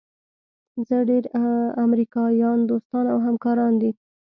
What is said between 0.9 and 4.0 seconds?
ډېر امریکایان دوستان او همکاران دي.